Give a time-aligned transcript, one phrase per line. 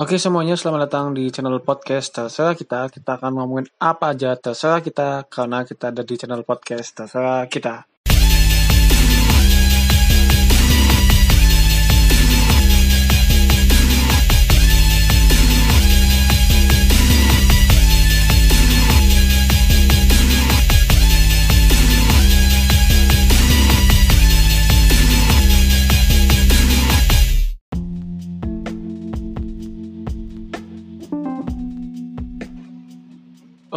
[0.00, 2.88] Oke semuanya, selamat datang di channel podcast terserah kita.
[2.88, 7.89] Kita akan ngomongin apa aja terserah kita karena kita ada di channel podcast terserah kita.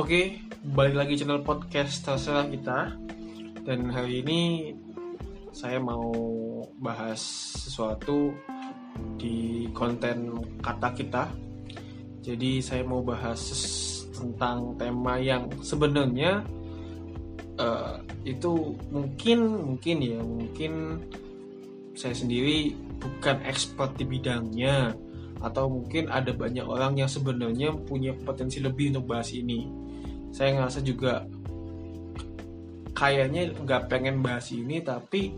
[0.03, 0.35] Oke,
[0.75, 2.91] balik lagi channel podcast terserah kita.
[3.63, 4.41] Dan hari ini
[5.55, 6.11] saya mau
[6.75, 7.23] bahas
[7.63, 8.35] sesuatu
[9.15, 11.31] di konten kata kita.
[12.19, 13.47] Jadi saya mau bahas
[14.11, 16.43] tentang tema yang sebenarnya
[17.55, 19.39] uh, itu mungkin
[19.71, 20.99] mungkin ya mungkin
[21.95, 24.99] saya sendiri bukan expert di bidangnya
[25.39, 29.82] atau mungkin ada banyak orang yang sebenarnya punya potensi lebih untuk bahas ini
[30.33, 31.21] saya ngerasa juga
[32.97, 35.29] kayaknya nggak pengen bahas ini tapi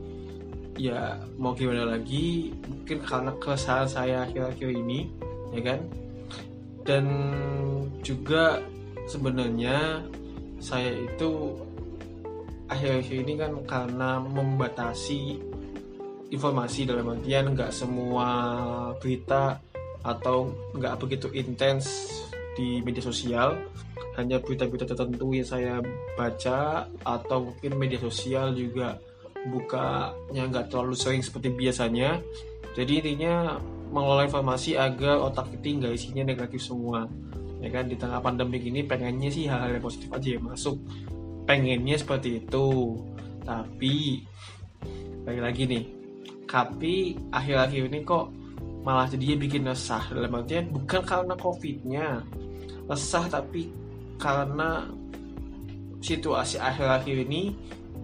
[0.80, 5.12] ya mau gimana lagi mungkin karena keresahan saya akhir-akhir ini
[5.52, 5.80] ya kan?
[6.86, 7.06] Dan
[8.00, 8.64] juga
[9.10, 10.04] sebenarnya
[10.64, 11.60] saya itu
[12.72, 15.38] akhir-akhir ini kan karena membatasi
[16.34, 18.28] informasi dalam artian nggak semua
[18.98, 19.62] berita
[20.06, 22.10] atau nggak begitu intens
[22.58, 23.58] di media sosial
[24.16, 25.74] hanya berita-berita tertentu yang saya
[26.16, 28.96] baca atau mungkin media sosial juga
[29.46, 32.24] bukanya nggak terlalu sering seperti biasanya.
[32.76, 33.60] Jadi intinya
[33.92, 37.08] mengelola informasi agar otak kita nggak isinya negatif semua.
[37.64, 40.78] Ya kan di tengah pandemi ini pengennya sih hal-hal yang positif aja ya masuk.
[41.46, 43.00] Pengennya seperti itu.
[43.46, 44.26] Tapi
[45.26, 45.96] lagi lagi nih
[46.46, 48.32] tapi akhir-akhir ini kok
[48.88, 50.08] malah jadinya bikin resah.
[50.08, 52.08] Dalam artian bukan karena covidnya.
[52.88, 53.68] Resah tapi
[54.18, 54.88] karena
[56.00, 57.56] situasi akhir-akhir ini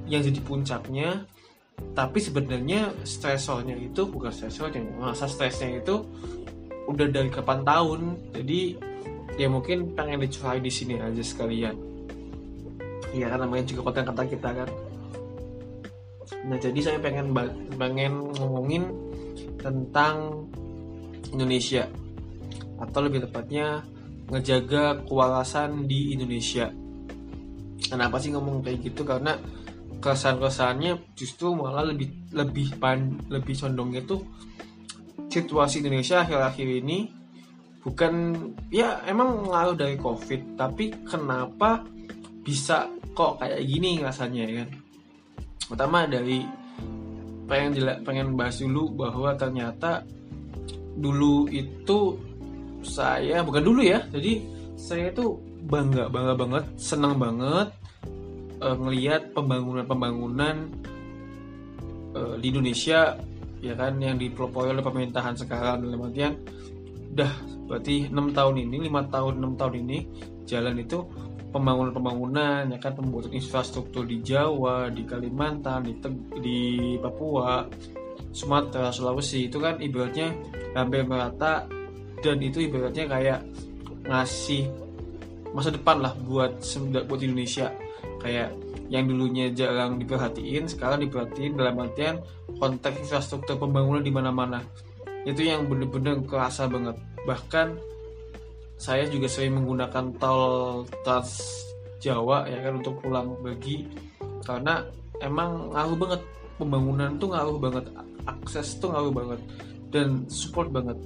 [0.09, 1.23] yang jadi puncaknya
[1.92, 6.05] tapi sebenarnya stresornya itu bukan stresornya masa stresnya itu
[6.88, 8.02] udah dari kapan tahun.
[8.36, 8.61] Jadi
[9.36, 11.76] ya mungkin pengen dicurahi di sini aja sekalian.
[13.11, 14.70] Ya kan namanya juga konten kata kita kan.
[16.48, 17.36] Nah jadi saya pengen
[17.76, 18.88] pengen ngomongin
[19.60, 20.48] tentang
[21.32, 21.86] Indonesia.
[22.82, 23.86] Atau lebih tepatnya
[24.31, 26.71] ngejaga kewarasan di Indonesia.
[27.92, 29.03] Kenapa sih ngomong kayak gitu?
[29.03, 29.36] Karena
[30.02, 34.17] kesan-kesannya justru malah lebih lebih pan lebih condong itu
[35.30, 37.14] situasi Indonesia akhir-akhir ini
[37.86, 38.14] bukan
[38.73, 41.86] ya emang ngaruh dari covid tapi kenapa
[42.42, 44.69] bisa kok kayak gini rasanya ya kan
[45.69, 46.42] pertama dari
[47.45, 47.71] pengen
[48.02, 50.02] pengen bahas dulu bahwa ternyata
[50.98, 52.17] dulu itu
[52.81, 54.42] saya bukan dulu ya jadi
[54.77, 55.37] saya itu
[55.69, 57.69] bangga bangga banget senang banget
[58.61, 60.69] uh, ngelihat pembangunan-pembangunan
[62.17, 63.17] uh, di Indonesia
[63.61, 66.33] ya kan yang dipelopori oleh pemerintahan sekarang dalam artian
[67.11, 67.33] udah
[67.69, 69.98] berarti enam tahun ini lima tahun enam tahun ini
[70.49, 71.05] jalan itu
[71.52, 75.93] pembangunan-pembangunan ya kan pembuatan infrastruktur di Jawa di Kalimantan di
[76.39, 76.59] di
[76.98, 77.67] Papua
[78.31, 80.31] Sumatera Sulawesi itu kan ibaratnya
[80.73, 81.67] hampir merata
[82.21, 83.39] dan itu ibaratnya kayak
[84.05, 84.70] ngasih
[85.52, 86.61] masa depan lah buat
[87.09, 87.73] buat Indonesia.
[88.21, 88.54] Kayak
[88.93, 92.21] yang dulunya jarang diperhatiin sekarang diperhatiin dalam artian
[92.61, 94.61] konteks infrastruktur pembangunan di mana-mana.
[95.26, 96.98] Itu yang bener-bener kerasa banget.
[97.26, 97.67] Bahkan
[98.77, 101.61] saya juga sering menggunakan tol Trans
[102.02, 103.86] Jawa ya kan untuk pulang pergi.
[104.45, 104.86] Karena
[105.21, 106.21] emang ngaruh banget.
[106.61, 107.86] Pembangunan tuh ngaruh banget.
[108.30, 109.42] Akses tuh ngaruh banget.
[109.89, 110.98] Dan support banget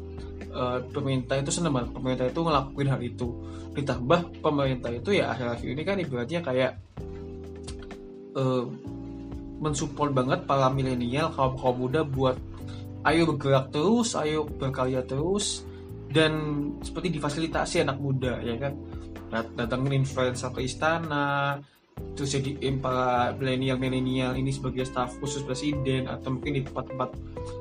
[0.56, 1.92] uh, pemerintah itu senang banget.
[1.92, 3.28] Pemerintah itu ngelakuin hal itu.
[3.76, 6.72] Ditambah pemerintah itu ya akhir-akhir ini kan ibaratnya kayak
[8.40, 8.66] uh,
[9.60, 12.40] mensupport banget para milenial kaum kaum muda buat
[13.06, 15.64] ayo bergerak terus ayo berkarya terus
[16.10, 16.34] dan
[16.82, 18.74] seperti difasilitasi anak muda ya kan?
[19.36, 21.60] Datangin influencer ke istana
[22.16, 27.10] terus jadi para milenial milenial ini sebagai staf khusus presiden atau mungkin di tempat-tempat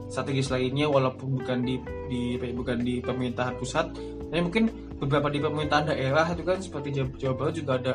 [0.08, 1.80] strategis lainnya walaupun bukan di
[2.10, 3.90] di bukan di pemerintahan pusat
[4.30, 4.64] tapi mungkin
[5.00, 7.94] beberapa di pemerintahan daerah itu kan seperti Jawa Barat juga ada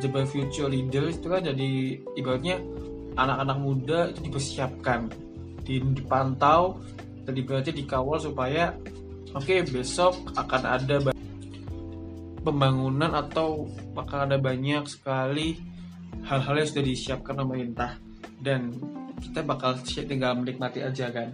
[0.00, 2.56] Jabar Future Leaders itu kan jadi ibaratnya
[3.18, 5.10] anak-anak muda itu dipersiapkan
[5.66, 6.80] dipantau
[7.28, 8.74] dan ibaratnya dikawal supaya
[9.36, 10.96] oke okay, besok akan ada
[12.40, 15.60] pembangunan atau akan ada banyak sekali
[16.24, 18.00] hal-hal yang sudah disiapkan pemerintah.
[18.40, 18.72] Dan
[19.20, 21.30] kita bakal tinggal menikmati aja kan.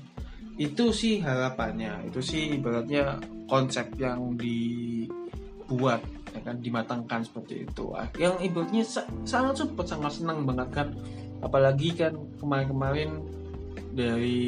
[0.58, 2.10] Itu sih harapannya.
[2.10, 6.02] Itu sih ibaratnya konsep yang dibuat
[6.34, 7.94] ya kan dimatangkan seperti itu.
[8.20, 8.84] Yang ibaratnya
[9.24, 10.88] sangat cepat sangat senang banget kan.
[11.44, 13.20] Apalagi kan kemarin-kemarin
[13.92, 14.44] dari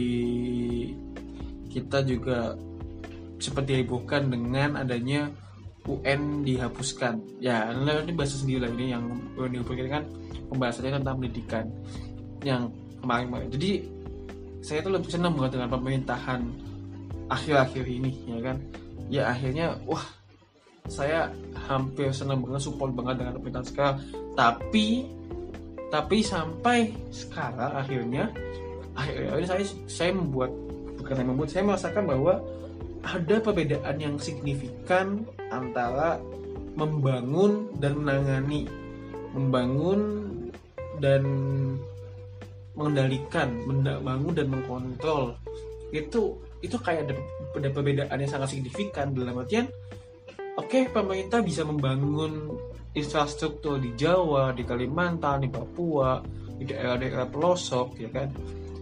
[1.68, 2.56] kita juga
[3.38, 5.28] seperti hebohkan dengan adanya
[5.88, 7.40] UN dihapuskan.
[7.40, 9.04] Ya ini bahasa sendiri lah ini yang
[9.36, 10.04] UN dihapuskan kan
[10.48, 11.64] pembahasannya tentang pendidikan.
[12.44, 12.72] Yang
[13.02, 13.48] kemarin-kemarin.
[13.54, 13.70] Jadi
[14.62, 16.40] saya tuh lebih senang banget dengan pemerintahan
[17.30, 18.56] akhir-akhir ini ya kan?
[19.08, 20.04] Ya akhirnya wah
[20.88, 21.28] saya
[21.68, 23.96] hampir senang banget support banget dengan pemerintahan sekarang.
[24.34, 24.86] Tapi
[25.88, 28.28] tapi sampai sekarang akhirnya
[28.92, 30.52] akhirnya saya saya membuat
[30.98, 32.34] bukan yang membuat saya merasakan bahwa
[33.06, 36.18] ada perbedaan yang signifikan antara
[36.74, 38.66] membangun dan menangani.
[39.32, 40.00] Membangun
[40.98, 41.22] dan
[42.78, 45.34] mengendalikan membangun dan mengkontrol.
[45.90, 47.14] Itu itu kayak ada,
[47.58, 49.10] ada perbedaan yang sangat signifikan.
[49.10, 49.66] Dalam artian
[50.54, 52.54] oke okay, pemerintah bisa membangun
[52.94, 56.22] infrastruktur di Jawa di Kalimantan di Papua
[56.58, 58.30] di daerah-daerah pelosok ya kan?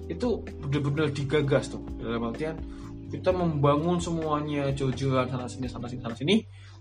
[0.06, 1.80] Itu benar-benar digagas tuh.
[1.96, 2.60] Dalam artian
[3.08, 6.36] kita membangun semuanya jauh-jauhan sana sini sana sini sana sini.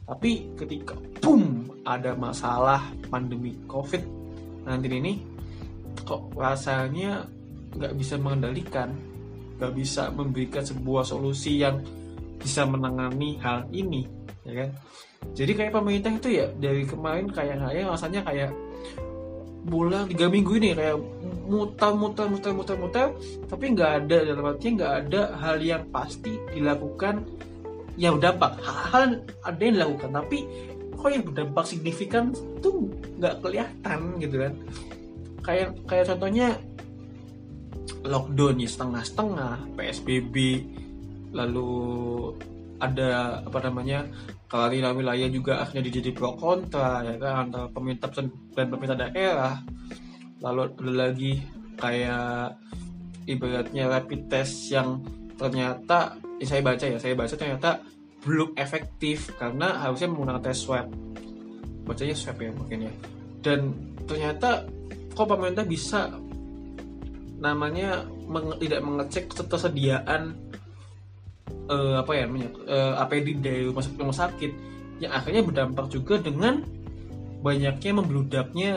[0.06, 4.06] Tapi ketika boom ada masalah pandemi covid
[4.66, 5.35] nanti ini
[6.06, 7.25] kok rasanya
[7.75, 8.96] nggak bisa mengendalikan
[9.56, 11.80] nggak bisa memberikan sebuah solusi yang
[12.40, 14.04] bisa menangani hal ini
[14.46, 14.69] ya kan?
[15.34, 18.52] Jadi kayak pemerintah itu ya dari kemarin kayak kayak rasanya kayak
[19.66, 21.02] bulan tiga minggu ini kayak
[21.50, 23.07] muter muter muter muter muter
[23.50, 27.25] tapi nggak ada dalam artinya nggak ada hal yang pasti dilakukan
[27.98, 28.62] yang berdampak.
[28.62, 30.46] Hal, ada yang dilakukan tapi
[30.94, 32.30] kok yang berdampak signifikan
[32.62, 34.54] tuh nggak kelihatan gitu kan
[35.45, 36.57] kayak kayak contohnya
[38.01, 40.36] lockdown ya setengah-setengah PSBB
[41.33, 41.71] lalu
[42.81, 44.09] ada apa namanya
[44.45, 48.09] kalau wilayah juga akhirnya dijadi pro kontra ya kan antara pemerintah
[48.53, 49.56] dan pemerintah daerah.
[50.39, 51.33] Lalu ada lagi
[51.75, 52.56] kayak
[53.25, 55.01] ibaratnya rapid test yang
[55.36, 57.81] ternyata ya saya baca ya saya baca ternyata
[58.21, 60.88] belum efektif karena harusnya menggunakan tes swab.
[61.83, 62.94] Bacanya swab ya mungkin ya.
[63.42, 63.59] Dan
[64.06, 64.69] ternyata
[65.16, 66.12] kok pemerintah bisa
[67.40, 70.36] namanya meng, tidak mengecek ketersediaan
[71.72, 74.52] uh, apa ya namanya uh, eh, APD dari rumah sakit rumah sakit.
[75.04, 76.64] Yang akhirnya berdampak juga dengan
[77.44, 78.72] banyaknya membludaknya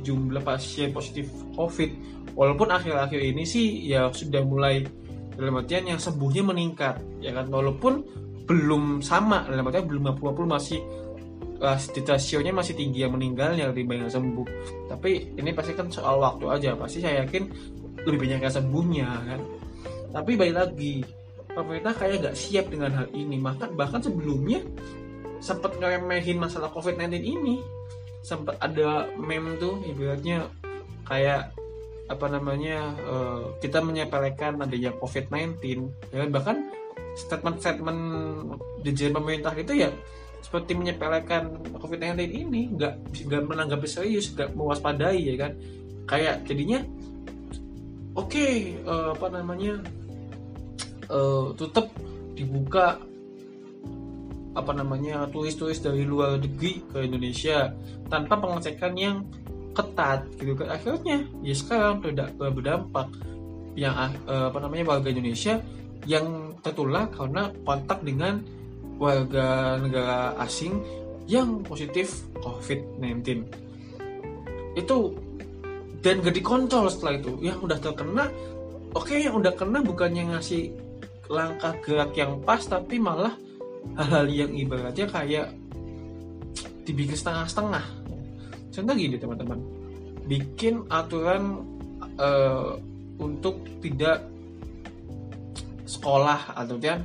[0.00, 1.90] jumlah pasien positif COVID.
[2.34, 4.82] Walaupun akhir-akhir ini sih ya sudah mulai
[5.36, 7.48] dalam artian yang sembuhnya meningkat ya kan?
[7.52, 8.04] Walaupun
[8.44, 10.80] belum sama dalam artian belum 50 masih
[11.64, 14.46] uh, rasionya masih tinggi yang meninggal yang lebih banyak sembuh.
[14.92, 16.70] Tapi ini pasti kan soal waktu aja.
[16.76, 17.42] Pasti saya yakin
[18.04, 19.40] lebih banyak yang sembuhnya kan?
[20.12, 20.94] Tapi baik lagi
[21.50, 23.40] pemerintah kayak gak siap dengan hal ini.
[23.40, 24.60] Maka bahkan sebelumnya
[25.40, 27.56] sempat ngeremehin masalah COVID-19 ini.
[28.20, 30.48] Sempat ada meme tuh ibaratnya
[31.04, 31.52] kayak
[32.04, 36.30] apa namanya uh, kita menyepelekan adanya COVID-19 ya kan?
[36.32, 36.56] bahkan
[37.16, 38.00] statement-statement
[38.84, 39.90] jajaran pemerintah itu ya
[40.44, 45.52] seperti menyepelekan COVID-19 ini nggak nggak menanggapi serius nggak mewaspadai ya kan?
[46.04, 46.84] Kayak jadinya
[48.12, 49.80] oke okay, uh, eh, apa namanya
[51.08, 51.88] uh, tetap
[52.36, 53.00] dibuka
[54.54, 57.72] apa namanya turis-turis dari luar negeri ke Indonesia
[58.06, 59.24] tanpa pengecekan yang
[59.72, 60.76] ketat gitu kan?
[60.76, 63.08] Akhirnya ya sekarang tidak berdampak
[63.74, 63.96] yang
[64.28, 65.58] uh, apa namanya warga Indonesia
[66.04, 68.44] yang tertular karena kontak dengan
[69.00, 70.78] warga negara asing
[71.24, 73.48] yang positif COVID-19
[74.74, 74.98] itu
[76.04, 77.32] dan gak dikontrol setelah itu.
[77.40, 78.24] Yang udah terkena
[78.92, 80.74] oke okay, yang udah kena bukannya ngasih
[81.32, 83.32] langkah gerak yang pas tapi malah
[83.96, 85.48] hal-hal yang ibaratnya kayak
[86.84, 87.84] dibikin setengah-setengah.
[88.74, 89.58] Contoh gini teman-teman.
[90.28, 91.64] Bikin aturan
[92.20, 92.76] uh,
[93.16, 94.28] untuk tidak
[95.84, 97.00] sekolah atau dia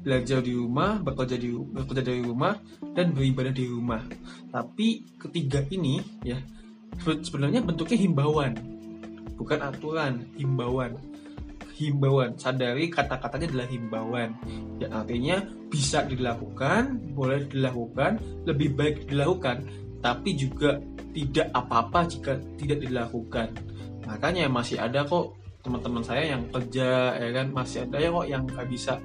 [0.00, 2.56] belajar di rumah bekerja di bekerja dari rumah
[2.96, 4.00] dan beribadah di rumah.
[4.48, 6.40] Tapi ketiga ini ya
[7.00, 8.52] sebenarnya bentuknya himbauan
[9.40, 11.00] bukan aturan himbauan.
[11.80, 14.30] Himbauan sadari kata-katanya adalah himbauan.
[14.76, 15.36] Yang artinya
[15.72, 19.64] bisa dilakukan boleh dilakukan lebih baik dilakukan
[20.04, 20.76] tapi juga
[21.16, 23.56] tidak apa-apa jika tidak dilakukan.
[24.04, 27.46] Makanya masih ada kok teman-teman saya yang kerja ya kan?
[27.52, 28.96] Masih ada ya kok yang nggak bisa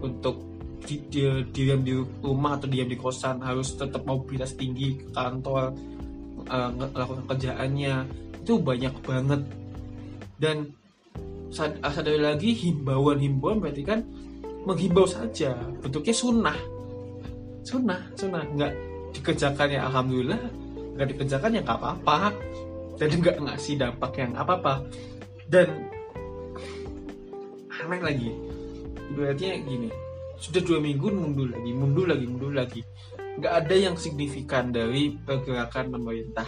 [0.00, 0.48] untuk
[0.84, 1.22] di, di,
[1.52, 5.74] diam di rumah atau diam di kosan harus tetap mobilitas tinggi ke kantor
[6.48, 7.94] uh, melakukan kerjaannya.
[8.40, 9.42] Itu banyak banget.
[10.38, 10.72] Dan
[11.52, 14.00] sadari lagi himbauan-himbauan berarti kan
[14.64, 15.56] menghimbau saja.
[15.82, 16.58] Bentuknya sunnah.
[17.66, 18.44] Sunnah sunnah.
[18.48, 18.72] Nggak
[19.12, 20.40] dikerjakan ya alhamdulillah.
[20.96, 22.32] Nggak dikerjakan ya nggak apa-apa.
[22.96, 24.86] Dan nggak ngasih dampak yang apa-apa.
[25.48, 25.87] Dan
[27.88, 28.30] aneh lagi.
[29.16, 29.88] Berarti gini
[30.38, 32.80] sudah dua minggu mundur lagi mundur lagi mundur lagi.
[33.40, 36.46] Nggak ada yang signifikan dari pergerakan pemerintah.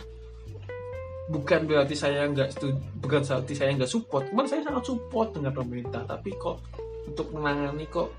[1.31, 2.61] Bukan berarti saya nggak
[3.01, 4.29] bukan berarti saya nggak support.
[4.29, 6.61] Kemarin saya sangat support dengan pemerintah tapi kok
[7.09, 8.13] untuk menangani kok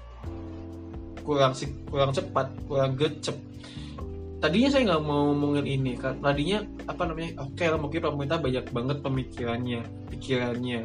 [1.22, 1.54] kurang
[1.86, 3.38] kurang cepat kurang gecep
[4.42, 8.66] tadinya saya nggak mau ngomongin ini kan tadinya apa namanya oke okay mungkin pemerintah banyak
[8.74, 10.82] banget pemikirannya pikirannya.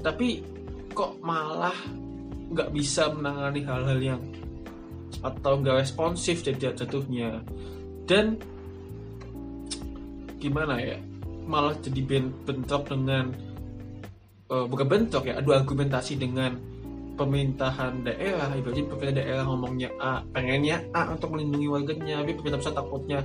[0.00, 0.28] Tapi
[0.90, 1.76] kok malah
[2.50, 4.22] nggak bisa menangani hal-hal yang
[5.22, 7.42] atau nggak responsif jadi jatuhnya.
[8.06, 8.38] Dan
[10.40, 10.98] gimana ya
[11.46, 13.30] malah jadi bentrok dengan
[14.50, 16.58] uh, bukan bentrok ya adu argumentasi dengan
[17.14, 18.50] pemerintahan daerah.
[18.56, 23.20] Ibaratnya pemerintah daerah ngomongnya A pengennya A untuk melindungi warganya tapi pemerintah pusat takutnya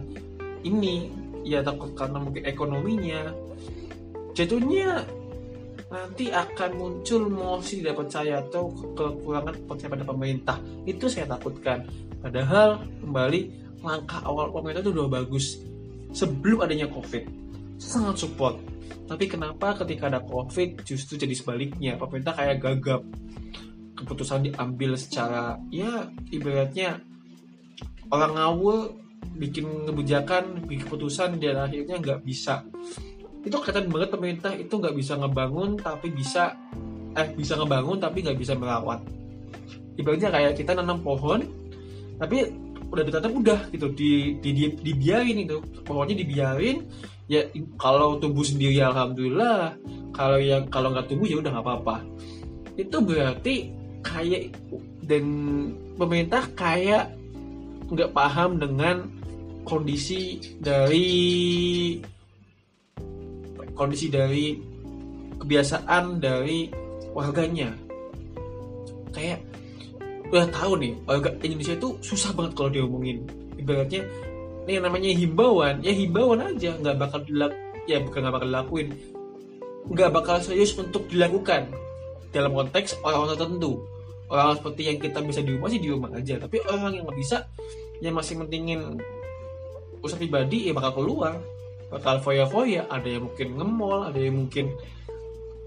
[0.66, 1.10] ini
[1.46, 3.32] ya takut karena mungkin ekonominya.
[4.36, 5.08] Jatuhnya
[5.96, 10.58] nanti akan muncul mosi tidak percaya atau kekurangan percaya pada pemerintah.
[10.84, 11.88] Itu saya takutkan.
[12.20, 13.42] Padahal kembali
[13.80, 15.64] langkah awal pemerintah itu udah bagus
[16.12, 17.24] sebelum adanya covid.
[17.80, 18.60] Sangat support.
[19.08, 21.96] Tapi kenapa ketika ada covid justru jadi sebaliknya?
[21.96, 23.02] Pemerintah kayak gagap.
[23.96, 27.00] Keputusan diambil secara ya ibaratnya
[28.12, 28.80] orang ngawur
[29.40, 32.68] bikin kebijakan bikin keputusan dan akhirnya nggak bisa
[33.46, 34.52] itu kelihatan banget pemerintah.
[34.58, 36.58] Itu nggak bisa ngebangun tapi bisa
[37.16, 39.06] eh bisa ngebangun tapi nggak bisa merawat.
[39.96, 41.46] Ibaratnya kayak kita nanam pohon
[42.20, 42.52] tapi
[42.90, 43.88] udah ditanam udah gitu.
[43.94, 45.62] Di, di, di dibiarin itu.
[45.86, 46.84] Pohonnya dibiarin
[47.30, 47.46] ya
[47.78, 49.78] kalau tumbuh sendiri alhamdulillah.
[50.12, 51.98] Kalau yang kalau nggak tumbuh ya udah nggak apa-apa.
[52.76, 53.72] Itu berarti
[54.02, 54.58] kayak
[55.06, 55.26] dan
[55.96, 57.14] pemerintah kayak
[57.94, 59.06] nggak paham dengan
[59.66, 61.14] kondisi dari
[63.76, 64.56] kondisi dari
[65.38, 66.72] kebiasaan dari
[67.12, 67.76] warganya.
[69.12, 69.44] Kayak
[70.32, 73.28] udah tahu nih warga Indonesia itu susah banget kalau diomongin.
[73.56, 74.02] Ibaratnya
[74.66, 77.54] ini yang namanya himbauan ya himbauan aja nggak bakal dilak
[77.86, 78.88] ya bukan nggak bakal dilakuin.
[79.86, 81.70] Nggak bakal serius untuk dilakukan.
[82.34, 83.74] Dalam konteks orang-orang tertentu.
[84.26, 86.42] Orang seperti yang kita bisa di rumah sih di rumah aja.
[86.42, 87.38] Tapi orang yang nggak bisa
[88.02, 89.00] yang masih mentingin
[90.04, 91.40] usaha pribadi ya bakal keluar
[91.90, 94.74] bakal foya-foya ada yang mungkin ngemol ada yang mungkin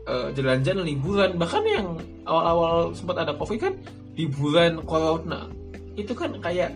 [0.08, 1.30] uh, jalan-jalan liburan.
[1.36, 1.86] Bahkan yang
[2.24, 3.74] awal-awal sempat ada covid kan
[4.18, 5.46] liburan corona
[5.94, 6.74] itu kan kayak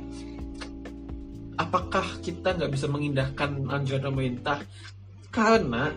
[1.59, 4.59] apakah kita nggak bisa mengindahkan anjuran pemerintah?
[5.33, 5.91] Karena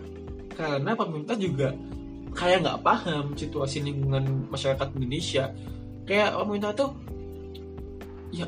[0.56, 1.76] karena pemerintah juga
[2.36, 5.52] kayak nggak paham situasi lingkungan masyarakat Indonesia.
[6.06, 6.92] Kayak pemerintah tuh
[8.30, 8.46] ya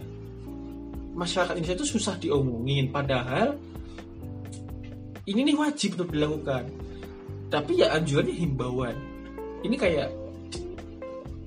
[1.17, 2.93] masyarakat Indonesia itu susah diomongin.
[2.93, 3.57] Padahal
[5.27, 6.71] ini nih wajib untuk dilakukan.
[7.51, 8.95] Tapi ya anjurannya himbauan.
[9.63, 10.09] Ini kayak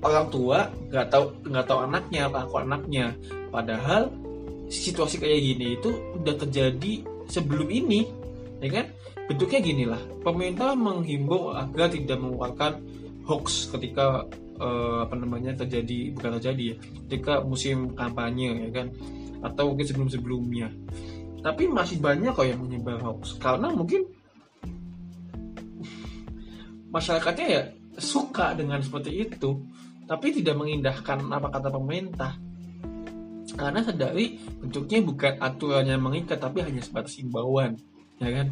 [0.01, 3.17] orang tua nggak tahu nggak tahu anaknya apa aku anaknya.
[3.49, 4.13] Padahal
[4.69, 5.89] situasi kayak gini itu
[6.21, 8.05] udah terjadi sebelum ini
[8.61, 8.85] ya kan?
[9.25, 10.01] Bentuknya gini lah.
[10.21, 12.81] Pemerintah menghimbau agar tidak mengeluarkan
[13.25, 14.25] hoax ketika
[14.61, 16.75] uh, apa namanya terjadi bukan terjadi ya
[17.09, 18.93] ketika musim kampanye ya kan?
[19.41, 20.69] Atau mungkin sebelum sebelumnya
[21.41, 23.41] tapi masih banyak kok yang menyebar hoax.
[23.41, 24.05] Karena mungkin
[26.93, 27.61] masyarakatnya ya
[27.97, 29.65] suka dengan seperti itu
[30.05, 32.37] tapi tidak mengindahkan apa kata pemerintah.
[33.51, 37.75] Karena sadari bentuknya bukan aturan yang mengikat tapi hanya sebatas imbauan
[38.21, 38.47] ya kan?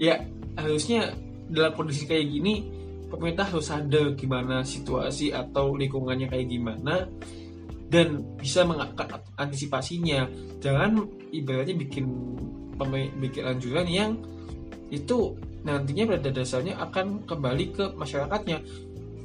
[0.00, 0.24] Ya
[0.56, 1.12] harusnya
[1.52, 2.54] dalam kondisi kayak gini
[3.06, 7.06] pemerintah harus sadar gimana situasi atau lingkungannya kayak gimana
[7.96, 10.28] dan bisa mengantisipasinya.
[10.60, 12.04] Jangan ibaratnya bikin
[13.16, 14.12] bikin anjuran yang
[14.92, 15.32] itu
[15.64, 18.60] nantinya pada dasarnya akan kembali ke masyarakatnya.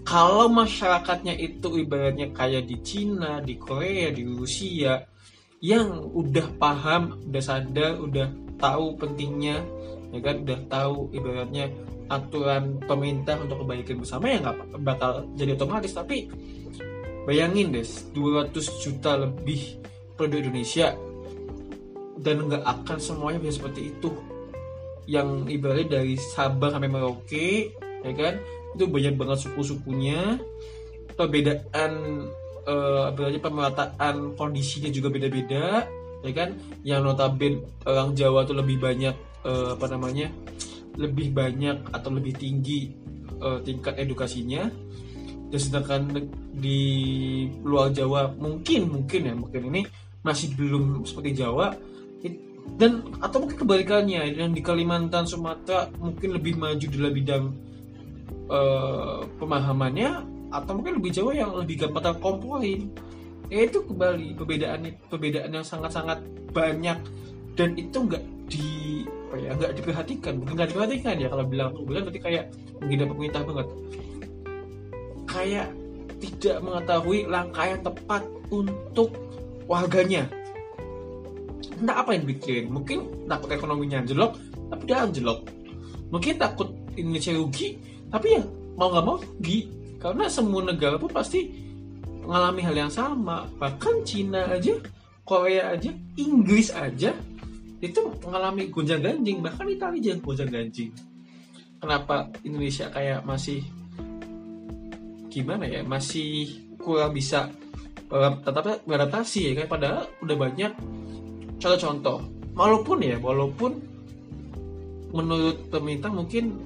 [0.07, 5.03] Kalau masyarakatnya itu ibaratnya kayak di Cina di Korea di Rusia
[5.61, 9.59] yang udah paham udah sadar udah tahu pentingnya
[10.15, 10.47] ya kan?
[10.47, 11.67] Udah tahu ibaratnya
[12.07, 15.91] aturan pemerintah untuk kebaikan bersama ya nggak bakal jadi otomatis.
[15.91, 16.31] Tapi
[17.25, 17.85] bayangin deh
[18.15, 19.81] 200 juta lebih
[20.17, 20.95] penduduk Indonesia.
[22.21, 24.13] Dan nggak akan semuanya bisa seperti itu.
[25.09, 27.73] Yang ibaratnya dari Sabang sampai Merauke
[28.05, 28.37] ya kan?
[28.77, 30.37] Itu banyak banget suku-sukunya.
[31.17, 31.91] Perbedaan
[32.65, 35.89] uh, pemerataan kondisinya juga beda-beda
[36.21, 36.53] ya kan?
[36.85, 37.57] Yang notabene
[37.89, 40.29] orang Jawa tuh lebih banyak uh, apa namanya
[40.99, 42.91] lebih banyak atau lebih tinggi
[43.39, 44.67] uh, tingkat edukasinya
[45.59, 46.79] sedangkan di
[47.65, 49.81] luar Jawa mungkin mungkin ya mungkin ini
[50.21, 51.73] masih belum seperti Jawa.
[52.77, 57.45] Dan atau mungkin kebalikannya yang di Kalimantan Sumatera mungkin lebih maju dalam bidang
[58.47, 62.93] uh, pemahamannya atau mungkin lebih Jawa yang lebih gampang terkomporin
[63.51, 66.21] ya itu kembali perbedaan perbedaan yang sangat-sangat
[66.55, 67.01] banyak.
[67.57, 70.33] Dan itu nggak di apa ya nggak diperhatikan.
[70.39, 72.45] Bukan nggak diperhatikan ya kalau bilang bilang berarti kayak
[72.79, 73.67] mungkin pemerintah banget
[75.25, 75.73] kayak
[76.21, 78.21] tidak mengetahui langkah yang tepat
[78.53, 79.09] untuk
[79.65, 80.29] warganya.
[81.81, 82.69] Entah apa yang dipikirin.
[82.69, 84.37] Mungkin takut ekonominya anjlok
[84.69, 85.49] tapi dia anjlok.
[86.13, 87.79] Mungkin takut Indonesia rugi
[88.13, 88.41] tapi ya
[88.77, 89.59] mau nggak mau rugi.
[90.01, 91.49] Karena semua negara pun pasti
[92.21, 93.49] mengalami hal yang sama.
[93.57, 94.77] Bahkan Cina aja
[95.25, 97.13] Korea aja Inggris aja
[97.81, 99.41] itu mengalami gonjang ganjing.
[99.41, 100.91] Bahkan Italia juga gonjang ganjing.
[101.81, 103.65] Kenapa Indonesia kayak masih
[105.31, 107.47] gimana ya masih kurang bisa
[108.11, 110.71] uh, tetap beradaptasi ya kayak padahal udah banyak
[111.57, 112.19] contoh-contoh.
[112.51, 113.71] Walaupun ya walaupun
[115.15, 116.59] menurut pemerintah mungkin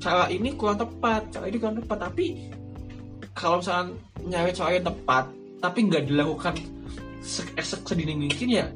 [0.00, 1.98] cara ini kurang tepat cara ini kurang tepat.
[2.08, 2.26] Tapi
[3.36, 3.92] kalau misalnya
[4.24, 5.24] nyari cara yang tepat
[5.60, 6.54] tapi nggak dilakukan
[7.24, 8.66] sedini mungkin ya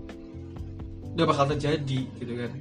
[1.17, 2.53] nggak bakal terjadi gitu kan.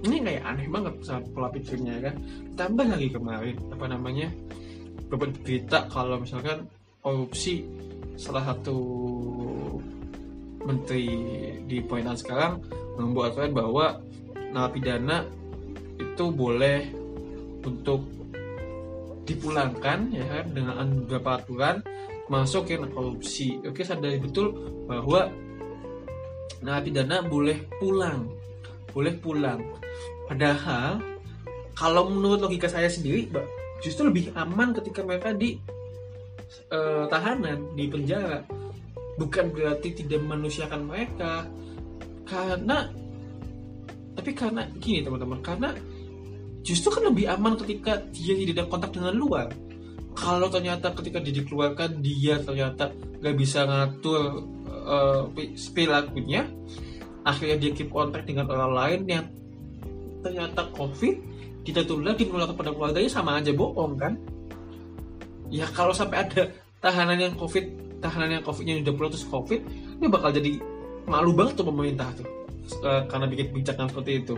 [0.00, 2.16] Ini kayak aneh banget sama pola pikirnya kan.
[2.56, 4.32] Tambah lagi kemarin apa namanya
[5.10, 6.70] beberapa berita kalau misalkan
[7.02, 7.66] korupsi
[8.14, 8.78] salah satu
[10.62, 11.08] menteri
[11.66, 12.52] di pemerintahan sekarang
[12.94, 13.86] membuat aturan bahwa
[14.54, 15.26] narapidana
[15.98, 16.94] itu boleh
[17.66, 18.06] untuk
[19.26, 21.76] dipulangkan ya kan dengan beberapa aturan
[22.30, 23.58] masuk yang korupsi.
[23.66, 24.54] Oke sadari betul
[24.86, 25.26] bahwa
[26.62, 28.40] narapidana boleh pulang
[28.92, 29.60] boleh pulang.
[30.26, 31.02] Padahal
[31.74, 33.30] kalau menurut logika saya sendiri
[33.80, 35.56] justru lebih aman ketika mereka di
[36.72, 38.44] uh, tahanan di penjara.
[39.16, 41.44] Bukan berarti tidak memanusiakan mereka.
[42.24, 42.88] Karena
[44.16, 45.70] tapi karena gini teman-teman karena
[46.60, 49.48] justru kan lebih aman ketika dia tidak kontak dengan luar.
[50.12, 55.30] Kalau ternyata ketika dia dikeluarkan dia ternyata gak bisa ngatur uh,
[55.72, 56.44] perilakunya
[57.24, 59.26] akhirnya dia keep kontak dengan orang lain yang
[60.24, 61.20] ternyata covid
[61.60, 64.16] kita tular menular kepada keluarganya sama aja bohong kan?
[65.50, 66.48] Ya kalau sampai ada
[66.80, 67.68] tahanan yang covid
[68.00, 69.60] tahanan yang covidnya udah pulang terus covid
[70.00, 70.56] ini bakal jadi
[71.04, 72.28] malu banget tuh pemerintah tuh
[72.80, 74.34] uh, karena bikin kebijakan seperti itu.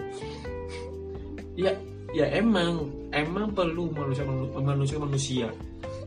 [1.54, 1.72] Ya
[2.12, 4.26] ya emang emang perlu manusia
[4.58, 5.48] manusia manusia.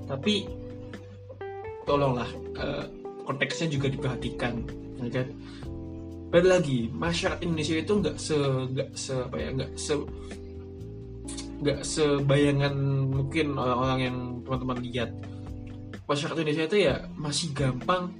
[0.06, 0.46] Tapi
[1.88, 2.28] tolonglah
[2.60, 2.86] uh,
[3.24, 4.54] konteksnya juga diperhatikan
[5.06, 5.28] ya kan?
[6.34, 8.36] Balik lagi masyarakat Indonesia itu nggak se
[8.76, 9.94] nggak se apa ya nggak se
[11.62, 12.76] nggak sebayangan
[13.08, 15.10] mungkin orang-orang yang teman-teman lihat.
[16.06, 18.14] Masyarakat Indonesia itu ya masih gampang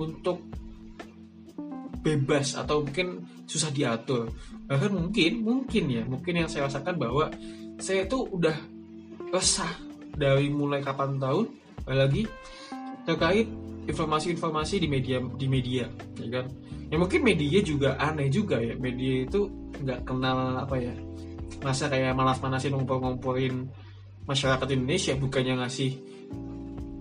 [0.00, 0.40] untuk
[2.00, 4.30] bebas atau mungkin susah diatur.
[4.70, 7.28] Bahkan mungkin mungkin ya mungkin yang saya rasakan bahwa
[7.82, 8.54] saya itu udah
[9.34, 9.68] resah
[10.14, 11.50] dari mulai kapan tahun
[11.86, 12.24] lagi
[13.04, 13.46] terkait
[13.86, 15.84] informasi-informasi di media di media
[16.22, 16.46] ya kan?
[16.86, 19.50] Ya mungkin media juga aneh juga ya media itu
[19.82, 20.94] nggak kenal apa ya
[21.62, 23.68] masa kayak malas manasin ngumpul-ngumpulin
[24.26, 25.90] masyarakat Indonesia bukannya ngasih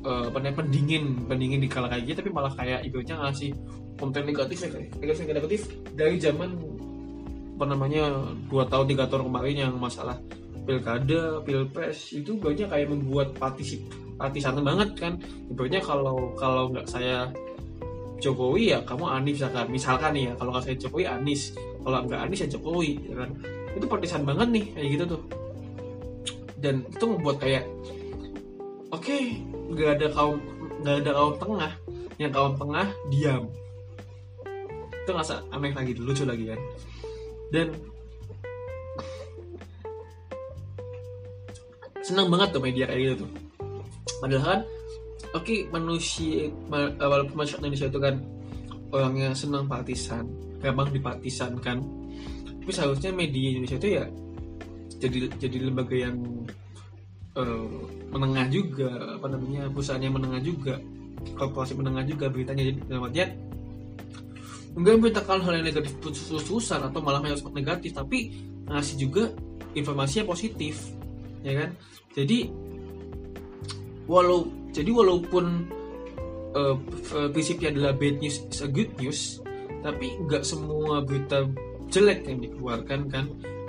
[0.06, 3.50] uh, pendingin pendingin di kala kayak gitu tapi malah kayak ibaratnya ngasih
[3.98, 4.70] konten negatif ya
[5.02, 5.62] negatif negatif
[5.96, 6.54] dari zaman
[7.56, 8.04] apa namanya
[8.52, 10.20] dua tahun tiga tahun kemarin yang masalah
[10.66, 15.14] pilkada pilpres itu banyak kayak membuat partisip partisan banget kan.
[15.52, 17.30] Ibaratnya kalau kalau nggak saya
[18.20, 21.42] Jokowi ya kamu Anies misalkan misalkan nih ya kalau nggak saya Jokowi Anies.
[21.56, 23.30] Kalau nggak Anies ya Jokowi ya kan
[23.76, 25.22] itu partisan banget nih kayak gitu tuh.
[26.58, 27.68] Dan itu membuat kayak
[28.90, 30.40] oke okay, nggak ada kaum
[30.82, 31.72] nggak ada kaum tengah.
[32.16, 33.44] Yang kaum tengah diam.
[35.04, 36.60] Itu nggak aneh lagi lucu lagi kan.
[37.52, 37.68] Dan
[42.06, 43.32] senang banget tuh media kayak gitu tuh.
[44.24, 44.62] Padahal kan
[45.36, 48.16] oke okay, manusia walaupun masyarakat Indonesia itu kan
[48.96, 50.32] orangnya senang partisan
[50.64, 51.84] gampang dipartisankan
[52.66, 54.06] tapi seharusnya media Indonesia itu ya
[54.98, 56.18] jadi jadi lembaga yang
[57.38, 57.70] uh,
[58.10, 58.90] menengah juga
[59.22, 60.82] apa namanya perusahaannya menengah juga
[61.38, 62.66] korporasi menengah juga beritanya.
[62.66, 63.30] Jadi dalam artian
[64.74, 68.34] enggak memberitakan hal yang negatif khususan atau malah yang negatif tapi
[68.66, 69.30] ngasih juga
[69.78, 70.90] informasi yang positif
[71.46, 71.70] ya kan?
[72.18, 72.50] Jadi
[74.10, 75.70] walau jadi walaupun
[76.58, 76.76] uh,
[77.30, 79.38] prinsipnya adalah bad news is a good news
[79.86, 81.46] tapi nggak semua berita
[81.90, 83.26] jelek yang dikeluarkan kan.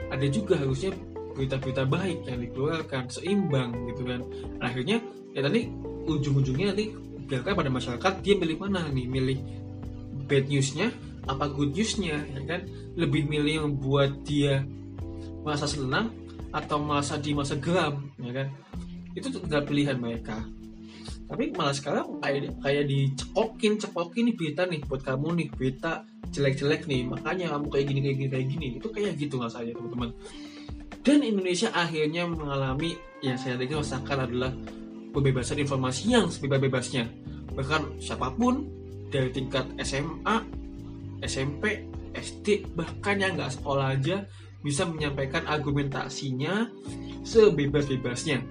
[0.07, 0.95] Ada juga harusnya
[1.37, 4.21] berita-berita baik yang dikeluarkan seimbang gitu kan.
[4.57, 5.03] Nah, akhirnya
[5.37, 5.69] ya tadi
[6.09, 9.07] ujung-ujungnya nanti biarkan pada masyarakat dia milih mana nih?
[9.07, 9.39] Milih
[10.27, 10.89] bad newsnya
[11.29, 12.65] apa good newsnya ya kan?
[12.97, 14.65] Lebih milih yang buat dia
[15.45, 16.11] merasa senang
[16.55, 18.49] atau merasa di masa geram ya kan?
[19.13, 20.41] Itu adalah pilihan mereka.
[21.27, 26.89] Tapi malah sekarang kayak kayak dicekokin cekokin nih berita nih buat kamu nih berita jelek-jelek
[26.89, 28.67] nih makanya kamu kayak gini kayak gini kayak gini.
[28.79, 30.11] Itu kayak gitu nggak saya teman-teman.
[31.07, 34.51] Dan Indonesia akhirnya mengalami yang saya tadi rasakan adalah
[35.15, 37.09] kebebasan informasi yang sebebas-bebasnya.
[37.55, 38.67] Bahkan siapa pun
[39.09, 40.37] dari tingkat SMA
[41.25, 44.25] SMP SD bahkan yang nggak sekolah aja
[44.61, 46.69] bisa menyampaikan argumentasinya
[47.23, 48.43] sebebas-bebasnya.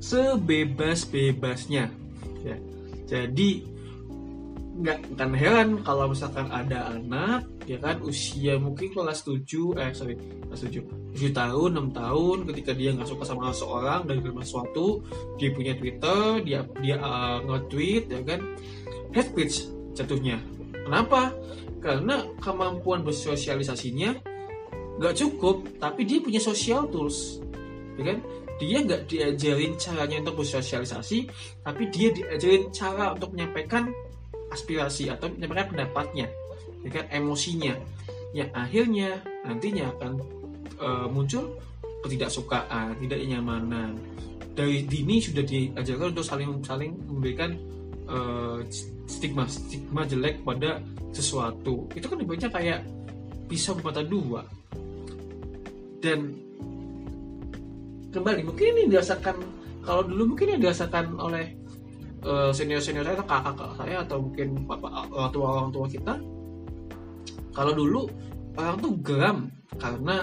[0.00, 1.84] Sebebas-bebasnya.
[2.40, 2.56] Ya.
[3.04, 3.69] Jadi
[4.80, 10.16] nggak kan heran kalau misalkan ada anak ya kan usia mungkin kelas 7 eh sorry
[10.48, 15.04] kelas 7 7 tahun 6 tahun ketika dia nggak suka sama seseorang dan dalam sesuatu
[15.36, 18.40] dia punya Twitter dia dia uh, nge-tweet ya kan
[19.14, 19.56] hate speech
[19.94, 20.38] jatuhnya.
[20.72, 21.34] Kenapa?
[21.80, 24.16] Karena kemampuan bersosialisasinya
[25.00, 27.40] nggak cukup tapi dia punya social tools
[27.96, 28.18] ya kan?
[28.60, 31.18] Dia nggak diajarin caranya untuk bersosialisasi
[31.64, 33.88] tapi dia diajarin cara untuk menyampaikan
[34.50, 36.26] aspirasi atau menyampaikan pendapatnya
[36.84, 37.74] ya kan emosinya
[38.30, 40.12] yang akhirnya nantinya akan
[40.78, 41.58] uh, muncul
[42.06, 43.98] ketidaksukaan tidak nyamanan.
[44.54, 47.54] Dari dini sudah diajarkan untuk saling saling memberikan
[48.08, 48.60] uh,
[49.06, 51.90] stigma stigma jelek pada sesuatu.
[51.92, 52.86] Itu kan dibaca kayak
[53.50, 54.46] pisau bermata dua.
[56.00, 56.32] Dan
[58.10, 59.36] kembali mungkin ini dirasakan
[59.84, 61.59] kalau dulu mungkin yang dirasakan oleh
[62.24, 65.86] uh, senior senior saya atau kakak kakak saya atau mungkin bapak orang tua orang tua
[65.88, 66.14] kita
[67.50, 68.02] kalau dulu
[68.56, 69.38] orang tuh geram
[69.78, 70.16] karena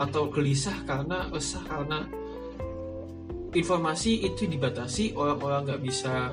[0.00, 2.02] atau gelisah karena resah karena
[3.52, 6.32] informasi itu dibatasi orang-orang nggak bisa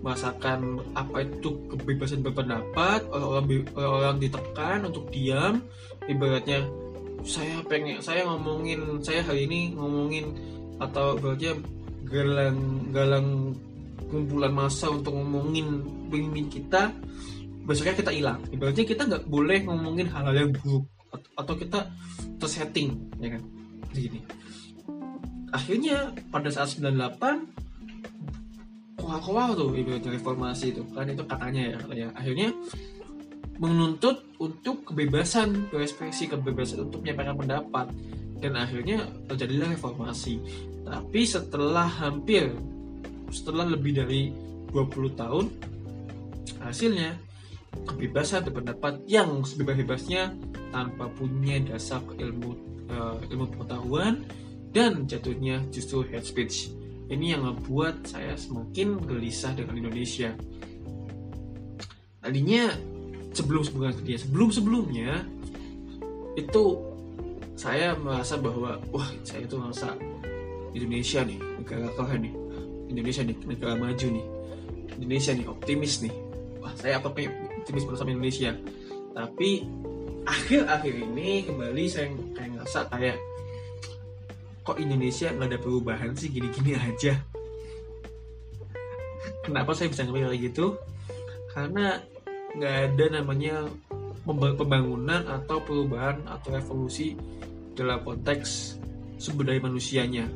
[0.00, 5.64] merasakan apa itu kebebasan berpendapat orang-orang orang ditekan untuk diam.
[6.06, 6.62] Ibaratnya
[7.26, 10.30] saya pengen saya ngomongin saya hari ini ngomongin
[10.78, 11.58] atau berarti
[12.06, 13.56] galang galang
[14.08, 16.90] kumpulan massa untuk ngomongin pemimpin kita
[17.66, 18.40] besoknya kita hilang.
[18.50, 20.86] Ibaratnya kita nggak boleh ngomongin hal-hal yang buruk.
[21.38, 21.88] Atau kita
[22.36, 23.42] tersetting ya kan?
[23.90, 24.20] Begini
[25.56, 30.84] akhirnya pada saat 98 koa-koa tuh ibaratnya reformasi itu.
[30.92, 32.12] Kan itu katanya ya katanya.
[32.12, 32.52] Akhirnya
[33.56, 37.88] menuntut untuk kebebasan berekspresi, kebebasan untuk menyampaikan pendapat.
[38.36, 40.36] Dan akhirnya terjadilah reformasi.
[40.84, 42.52] Tapi setelah hampir
[43.30, 44.30] setelah lebih dari
[44.70, 45.44] 20 tahun
[46.62, 47.16] hasilnya
[47.84, 50.34] kebebasan berpendapat yang sebebas-bebasnya
[50.72, 52.50] tanpa punya dasar ilmu
[52.88, 54.24] uh, ilmu pengetahuan
[54.72, 56.72] dan jatuhnya justru hate speech.
[57.06, 60.34] Ini yang membuat saya semakin gelisah dengan Indonesia.
[62.18, 62.74] Tadinya
[63.30, 65.22] sebelum sebelum dia sebelum sebelumnya
[66.34, 66.82] itu
[67.56, 69.94] saya merasa bahwa wah saya itu merasa
[70.76, 72.34] Indonesia nih negara keren nih
[72.90, 74.26] Indonesia nih negara maju nih.
[74.96, 76.14] Indonesia nih optimis nih.
[76.62, 78.54] Wah saya apa optimis bersama Indonesia.
[79.16, 79.64] Tapi
[80.26, 83.16] akhir-akhir ini kembali saya kayak ngerasa kayak
[84.66, 86.28] kok Indonesia nggak ada perubahan sih?
[86.30, 87.14] Gini-gini aja.
[89.46, 90.74] Kenapa saya bisa ngomong kayak gitu?
[91.54, 92.02] Karena
[92.56, 93.68] nggak ada namanya
[94.26, 97.14] pembangunan atau perubahan atau revolusi
[97.78, 98.80] dalam konteks
[99.22, 100.26] sumber daya manusianya.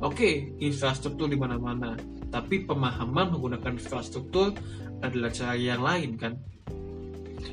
[0.00, 1.92] Oke, infrastruktur di mana-mana,
[2.32, 4.56] tapi pemahaman menggunakan infrastruktur
[5.04, 6.40] adalah cara yang lain kan.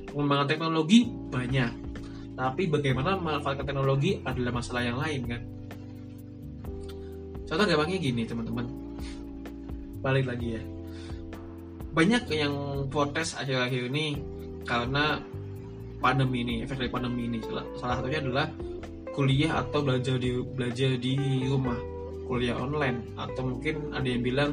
[0.08, 1.72] Pengembangan teknologi banyak,
[2.40, 5.42] tapi bagaimana memanfaatkan teknologi adalah masalah yang lain kan.
[7.48, 8.66] Contoh gampangnya gini teman-teman,
[10.00, 10.64] balik lagi ya.
[11.92, 12.54] Banyak yang
[12.88, 14.24] protes akhir-akhir ini
[14.64, 15.20] karena
[16.00, 17.44] pandemi ini efek dari pandemi ini.
[17.76, 18.48] Salah satunya adalah
[19.12, 21.97] kuliah atau belajar di belajar di rumah
[22.28, 23.16] kuliah online.
[23.16, 24.52] Atau mungkin ada yang bilang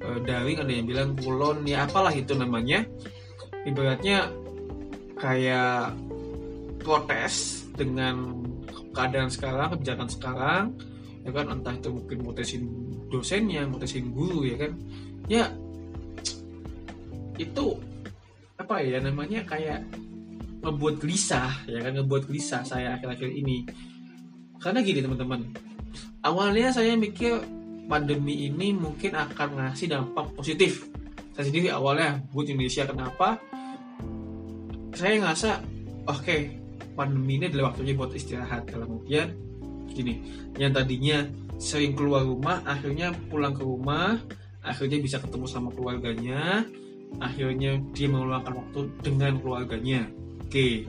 [0.00, 2.82] e, daring ada yang bilang kulon ya apalah itu namanya.
[3.62, 4.32] Ibaratnya
[5.20, 5.94] kayak
[6.82, 8.42] protes dengan
[8.90, 10.64] keadaan sekarang kebijakan sekarang
[11.22, 11.46] ya kan?
[11.52, 12.62] Entah itu mungkin mutesin
[13.08, 14.72] dosennya mutesin guru ya kan?
[15.30, 15.44] Ya
[17.38, 17.78] itu
[18.58, 19.46] apa ya namanya?
[19.46, 19.86] Kayak
[20.62, 21.94] ngebuat gelisah ya kan?
[22.00, 23.64] Ngebuat gelisah saya akhir-akhir ini.
[24.62, 25.71] Karena gini teman-teman
[26.22, 27.42] awalnya saya mikir
[27.86, 30.88] pandemi ini mungkin akan ngasih dampak positif.
[31.32, 33.40] Saya sendiri awalnya buat Indonesia kenapa?
[34.92, 35.50] Saya ngerasa
[36.08, 36.40] oke okay,
[36.92, 38.68] pandemi ini adalah waktunya buat istirahat.
[38.68, 39.32] Dalam artian
[39.92, 40.24] gini
[40.56, 41.28] yang tadinya
[41.60, 44.16] sering keluar rumah akhirnya pulang ke rumah
[44.64, 46.64] akhirnya bisa ketemu sama keluarganya
[47.20, 50.08] akhirnya dia meluangkan waktu dengan keluarganya.
[50.48, 50.88] Oke.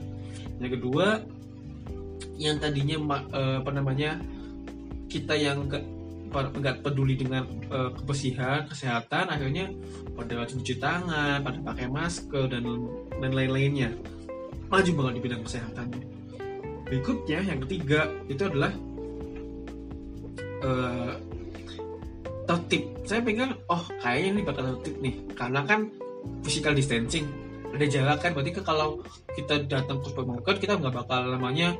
[0.62, 1.20] Yang kedua
[2.40, 2.96] yang tadinya
[3.34, 4.18] eh, apa namanya
[5.14, 5.70] kita yang
[6.34, 9.70] nggak peduli dengan uh, kebersihan kesehatan akhirnya
[10.18, 12.66] pada cuci tangan pada pakai masker dan
[13.22, 13.94] dan lain-lainnya.
[14.66, 16.14] Maju banget di bidang kesehatannya
[16.94, 18.72] berikutnya yang ketiga itu adalah
[20.62, 21.12] uh,
[22.44, 22.82] tertib.
[23.08, 25.14] Saya pengen oh kayaknya ini bakal tertib nih.
[25.32, 25.88] Karena kan
[26.44, 27.26] physical distancing
[27.72, 28.30] ada jarak kan.
[28.36, 29.00] Berarti kalau
[29.34, 31.74] kita datang ke supermarket kita nggak bakal namanya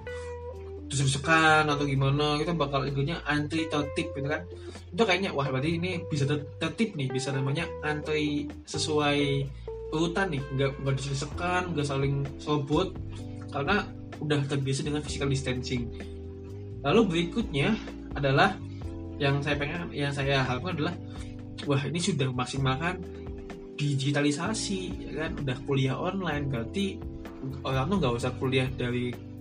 [0.94, 4.46] desek-desekan atau gimana kita bakal intinya antri tertib gitu kan.
[4.94, 9.20] Itu kayaknya wah berarti ini bisa tertib nih bisa namanya antri sesuai
[9.90, 10.42] urutan nih.
[10.54, 12.94] Nggak nggak desek-desekan nggak saling sobot
[13.50, 13.82] karena
[14.22, 15.90] udah terbiasa dengan physical distancing.
[16.86, 17.74] Lalu berikutnya
[18.14, 18.54] adalah
[19.18, 20.94] yang saya pengen yang saya harapkan adalah
[21.66, 23.02] wah ini sudah memaksimalkan
[23.74, 25.30] digitalisasi ya kan.
[25.42, 27.02] Udah kuliah online berarti
[27.66, 29.33] orang tuh nggak usah kuliah dari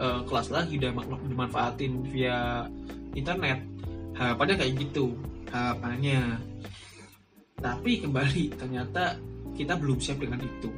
[0.00, 0.92] uh, kelas lagi udah
[1.26, 2.66] dimanfaatin via
[3.16, 3.60] internet.
[4.16, 5.16] Harapannya kayak gitu
[5.52, 6.40] harapannya.
[7.56, 9.16] Tapi kembali ternyata
[9.56, 10.68] kita belum siap dengan itu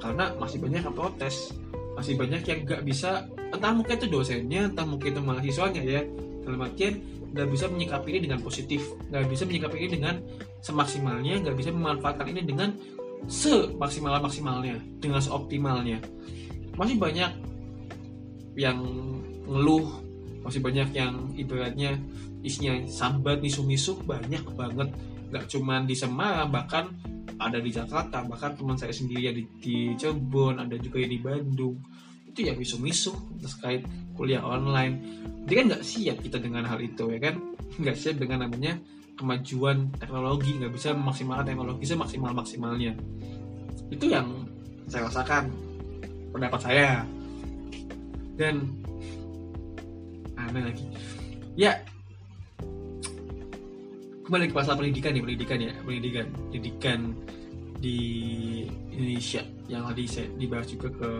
[0.00, 1.54] karena masih banyak yang protes
[1.92, 6.02] masih banyak yang nggak bisa entah mungkin itu dosennya entah mungkin itu mahasiswanya ya
[6.42, 6.98] dalam artian
[7.32, 8.82] nggak bisa menyikapi ini dengan positif
[9.12, 10.14] nggak bisa menyikapi ini dengan
[10.64, 12.74] semaksimalnya nggak bisa memanfaatkan ini dengan
[13.30, 16.02] semaksimal maksimalnya dengan seoptimalnya.
[16.74, 17.30] Masih banyak
[18.58, 18.78] yang
[19.48, 19.86] ngeluh
[20.42, 21.96] masih banyak yang ibaratnya
[22.42, 24.90] isinya sambat misu-misu banyak banget.
[25.32, 26.84] Nggak cuma di Semarang bahkan
[27.38, 31.20] ada di Jakarta bahkan teman saya sendiri ya di, di Cirebon ada juga yang di
[31.22, 31.76] Bandung.
[32.28, 33.86] Itu ya misu-misu terkait
[34.16, 35.00] kuliah online.
[35.48, 37.40] Dia kan nggak siap kita dengan hal itu ya kan?
[37.80, 38.76] Nggak siap dengan namanya
[39.16, 42.96] kemajuan teknologi nggak bisa memaksimalkan teknologi semaksimal maksimalnya
[43.92, 44.26] itu yang
[44.88, 45.52] saya rasakan
[46.32, 47.04] pendapat saya
[48.36, 48.68] dan
[50.36, 50.86] aneh lagi.
[51.58, 51.80] Ya.
[54.22, 55.72] Kembali ke masalah pendidikan ya pendidikan ya.
[55.84, 56.26] Pendidikan.
[56.48, 57.00] Pendidikan
[57.82, 57.98] di
[58.94, 59.42] Indonesia.
[59.68, 61.10] Yang tadi saya dibahas juga ke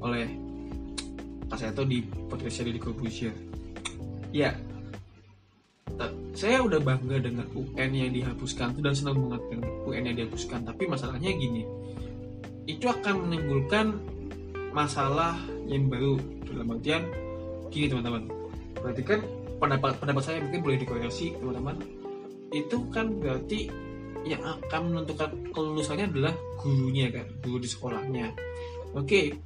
[0.00, 0.26] oleh
[1.48, 3.34] Pak Seto di podcast di Corbusier
[4.30, 4.54] ya.
[6.32, 8.78] Saya udah bangga dengan UN yang dihapuskan.
[8.80, 10.64] Dan senang banget dengan UN yang dihapuskan.
[10.64, 11.68] Tapi masalahnya gini.
[12.64, 13.98] Itu akan menimbulkan
[14.70, 15.36] masalah
[15.70, 16.18] yang baru
[16.50, 17.02] dalam artian
[17.70, 18.26] gini teman-teman.
[18.82, 19.20] Berarti kan
[19.62, 21.78] pendapat pendapat saya mungkin boleh dikoreksi teman-teman.
[22.50, 23.70] Itu kan berarti
[24.26, 27.24] yang akan menentukan kelulusannya adalah gurunya kan?
[27.40, 28.34] Guru di sekolahnya.
[28.98, 29.38] Oke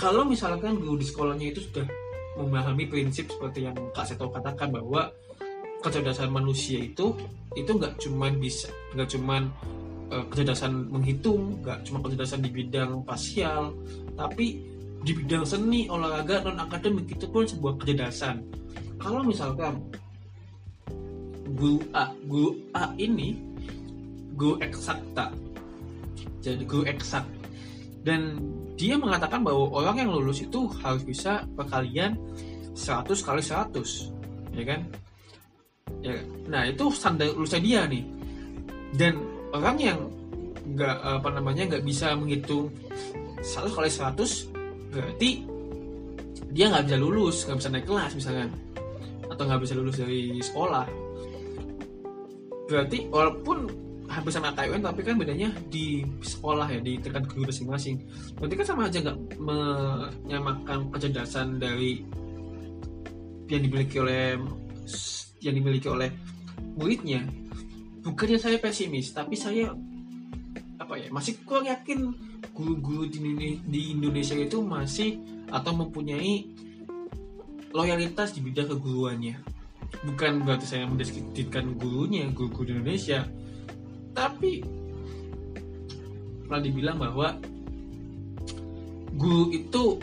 [0.00, 1.86] kalau misalkan guru di sekolahnya itu sudah
[2.40, 5.12] memahami prinsip seperti yang kak Seto katakan bahwa
[5.84, 7.12] kecerdasan manusia itu
[7.52, 9.44] itu nggak cuma bisa nggak cuma
[10.08, 13.76] uh, kecerdasan menghitung nggak cuma kecerdasan di bidang spasial
[14.14, 14.62] tapi
[15.00, 18.44] di bidang seni olahraga non akademik itu pun sebuah kecerdasan.
[19.00, 19.80] Kalau misalkan
[21.56, 23.40] guru A guru A ini
[24.36, 25.32] guru eksakta.
[26.44, 27.24] Jadi guru eksak.
[28.00, 28.40] Dan
[28.76, 32.16] dia mengatakan bahwa orang yang lulus itu harus bisa perkalian
[32.72, 34.80] 100 kali 100 ya kan?
[36.00, 36.16] Ya
[36.48, 38.04] nah itu standar lulusnya dia nih.
[38.96, 39.16] Dan
[39.56, 39.98] orang yang
[40.76, 42.68] nggak apa namanya nggak bisa menghitung
[43.40, 44.49] 100 kali 100
[44.90, 45.46] berarti
[46.50, 48.50] dia nggak bisa lulus nggak bisa naik kelas misalkan.
[49.30, 50.86] Atau nggak bisa lulus dari sekolah.
[52.66, 53.58] Berarti walaupun
[54.10, 58.02] hampir sama KUN tapi kan bedanya di sekolah ya di tingkat guru masing-masing.
[58.36, 62.02] Berarti kan sama aja nggak menyamakan kecerdasan dari
[63.46, 64.38] yang dimiliki oleh
[65.38, 66.10] yang dimiliki oleh
[66.74, 67.22] muridnya.
[68.02, 69.70] Bukannya saya pesimis tapi saya
[70.80, 72.29] apa ya masih kurang yakin
[72.60, 73.08] guru-guru
[73.64, 75.16] di Indonesia itu masih
[75.48, 76.44] atau mempunyai
[77.72, 79.40] loyalitas di bidang keguruannya.
[80.04, 83.24] Bukan berarti saya mendiskreditkan gurunya guru-guru di Indonesia.
[84.12, 84.52] Tapi
[86.44, 87.40] pernah dibilang bahwa
[89.16, 89.96] guru itu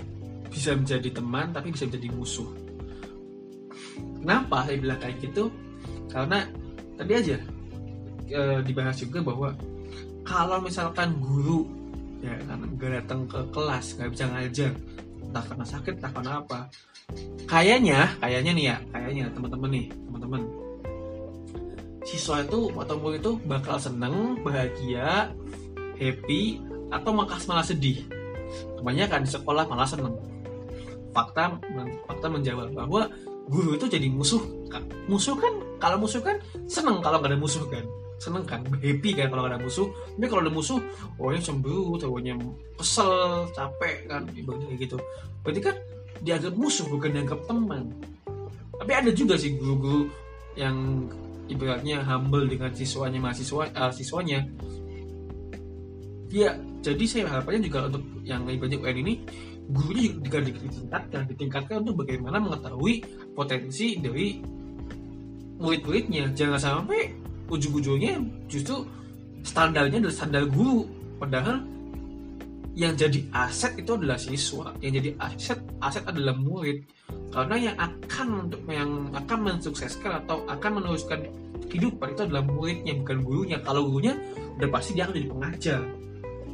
[0.47, 2.49] bisa menjadi teman tapi bisa menjadi musuh.
[4.25, 5.53] Kenapa saya bilang kayak gitu?
[6.09, 6.43] Karena
[6.97, 7.37] tadi aja
[8.27, 9.53] e, dibahas juga bahwa
[10.27, 11.67] kalau misalkan guru
[12.23, 14.71] ya karena nggak datang ke kelas nggak bisa ngajar.
[15.27, 16.59] Entah karena sakit entah karena apa.
[17.47, 20.41] Kayaknya kayaknya nih ya kayaknya teman-teman nih teman-teman.
[22.07, 25.31] Siswa itu atau murid itu bakal seneng bahagia
[25.99, 28.07] happy atau malah malah sedih.
[28.79, 30.15] Kebanyakan di sekolah malah seneng.
[31.11, 31.59] Fakta
[32.07, 33.11] fakta menjawab bahwa
[33.47, 34.43] guru itu jadi musuh
[35.07, 36.35] musuh kan kalau musuh kan
[36.67, 37.83] seneng kalau nggak ada musuh kan
[38.17, 39.87] seneng kan happy kan kalau ada musuh.
[40.17, 40.79] Tapi kalau ada musuh
[41.21, 42.33] oh yang cemburu cowoknya
[42.77, 44.97] kesel capek kan ibaratnya kayak gitu.
[45.45, 45.75] Berarti kan
[46.21, 47.93] dianggap musuh bukan dianggap teman.
[48.77, 50.09] Tapi ada juga sih guru-guru
[50.57, 51.05] yang
[51.47, 54.45] ibaratnya humble dengan siswanya mahasiswa uh, siswanya.
[56.27, 59.13] Ya jadi saya harapannya juga untuk yang ibaratnya UN ini
[59.67, 63.03] gurunya juga ditingkatkan ditingkatkan untuk bagaimana mengetahui
[63.35, 64.39] potensi dari
[65.57, 66.31] murid-muridnya.
[66.37, 68.19] Jangan sampai ujung-ujungnya
[68.51, 68.83] justru
[69.43, 70.87] standarnya adalah standar guru.
[71.17, 71.65] Padahal
[72.77, 74.69] yang jadi aset itu adalah siswa.
[74.83, 76.85] Yang jadi aset aset adalah murid.
[77.33, 81.25] Karena yang akan untuk yang akan mensukseskan atau akan meneruskan
[81.67, 83.57] kehidupan itu adalah muridnya bukan gurunya.
[83.65, 84.13] Kalau gurunya
[84.57, 85.81] udah pasti dia akan jadi pengajar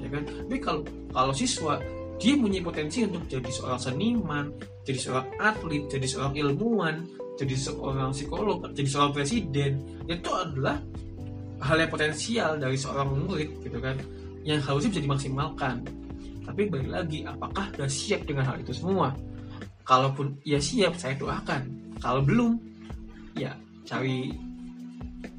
[0.03, 0.23] ya kan?
[0.27, 0.81] Tapi kalau
[1.15, 1.79] kalau siswa
[2.19, 4.45] dia punya potensi untuk jadi seorang seniman
[4.85, 6.95] jadi seorang atlet jadi seorang ilmuwan
[7.33, 10.77] jadi seorang psikolog, jadi seorang presiden itu adalah
[11.63, 13.97] hal yang potensial dari seorang murid gitu kan
[14.43, 15.81] yang harusnya bisa dimaksimalkan.
[16.43, 19.15] Tapi balik lagi apakah sudah siap dengan hal itu semua?
[19.87, 21.95] Kalaupun ya siap saya doakan.
[22.03, 22.59] Kalau belum
[23.39, 23.55] ya
[23.87, 24.35] cari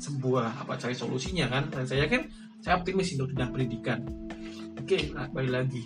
[0.01, 1.69] sebuah apa cari solusinya kan.
[1.69, 2.25] Dan saya kan
[2.65, 4.01] saya optimis untuk tidak pendidikan.
[4.81, 5.85] Oke nah, balik lagi.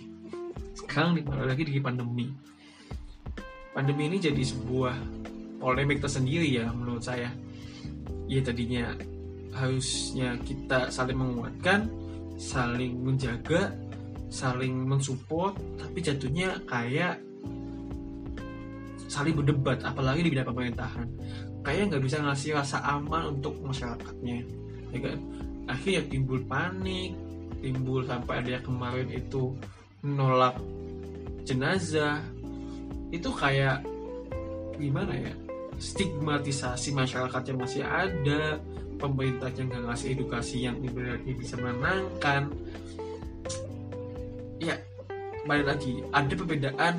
[0.73, 2.31] Sekarang balik lagi di pandemi.
[3.75, 4.95] Pandemi ini jadi sebuah
[5.59, 7.29] polemik tersendiri ya menurut saya.
[8.31, 8.95] Ya tadinya
[9.53, 11.91] harusnya kita saling menguatkan
[12.39, 13.75] saling menjaga
[14.31, 17.19] saling mensupport tapi jatuhnya kayak
[19.09, 21.07] saling berdebat apalagi di bidang pemerintahan.
[21.65, 24.47] Kayak nggak bisa ngasih rasa aman untuk masyarakatnya
[24.95, 25.17] ya kan?
[25.69, 27.13] Akhirnya timbul panik
[27.59, 29.51] timbul sampai ada yang kemarin itu
[29.99, 30.55] menolak
[31.43, 32.23] jenazah.
[33.11, 33.83] Itu kayak
[34.79, 35.33] gimana ya
[35.79, 38.59] stigmatisasi masyarakatnya masih ada
[38.99, 42.51] pemerintahnya nggak ngasih edukasi yang ibaratnya bisa menenangkan.
[44.59, 44.75] Ya
[45.47, 46.95] balik lagi ada perbedaan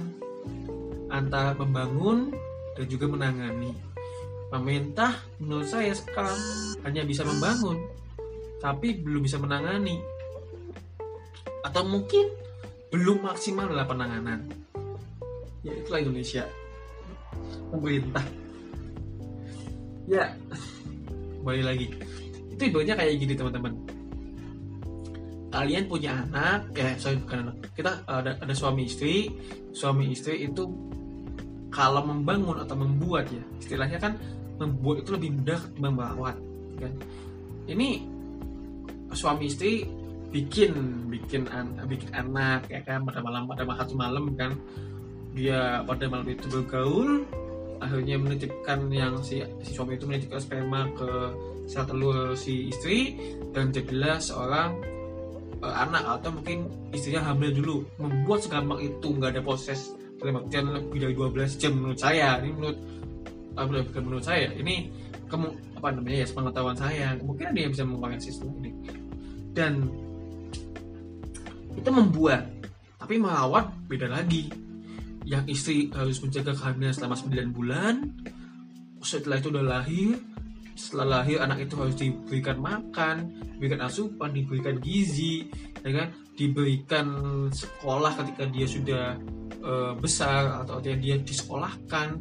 [1.12, 2.32] antara membangun
[2.74, 3.76] dan juga menangani.
[4.48, 6.40] Pemerintah menurut saya sekarang
[6.82, 7.76] hanya bisa membangun
[8.64, 10.00] tapi belum bisa menangani.
[11.60, 12.32] Atau mungkin
[12.88, 14.40] belum maksimal dalam penanganan.
[15.60, 16.48] Ya itulah Indonesia.
[17.70, 18.39] Pemerintah
[20.10, 20.26] ya.
[21.46, 21.86] Balik lagi.
[22.52, 23.72] Itu ibaratnya kayak gini teman-teman.
[25.50, 27.56] Kalian punya anak ya sorry bukan anak.
[27.74, 29.30] Kita ada ada suami istri.
[29.70, 30.66] Suami istri itu
[31.70, 34.18] kalau membangun atau membuat ya istilahnya kan
[34.58, 35.94] membuat itu lebih mudah ketimbang
[36.80, 36.94] kan?
[37.70, 37.88] Ini
[39.14, 39.86] suami istri
[40.30, 40.74] bikin
[41.10, 43.06] bikin an, bikin anak ya kan?
[43.06, 44.54] Pada malam pada satu malam kan?
[45.34, 47.22] Dia pada malam itu bergaul
[47.80, 51.10] akhirnya menitipkan yang si, si suami itu menitipkan sperma ke
[51.64, 53.16] sel telur si istri
[53.56, 54.76] dan jadilah seorang
[55.64, 57.76] uh, anak atau mungkin istrinya hamil dulu.
[57.96, 62.36] Membuat segampang itu nggak ada proses artian lebih dari 12 jam menurut saya.
[62.44, 62.78] Ini menurut
[63.56, 64.52] uh, bukan menurut saya.
[64.52, 64.74] Ini
[65.32, 65.46] kamu
[65.80, 67.06] apa namanya ya pengetahuan saya.
[67.24, 68.70] Mungkin yang bisa mengoreksi sistem ini.
[69.56, 69.88] Dan
[71.74, 72.44] itu membuat
[73.00, 74.52] tapi merawat beda lagi
[75.30, 77.94] yang istri harus menjaga kehamilan selama 9 bulan.
[78.98, 80.18] Setelah itu udah lahir.
[80.74, 85.46] Setelah lahir anak itu harus diberikan makan diberikan asupan diberikan gizi
[85.86, 86.08] ya kan?
[86.34, 87.06] Diberikan
[87.52, 89.04] sekolah ketika dia sudah
[89.60, 92.18] e, besar atau dia dia disekolahkan.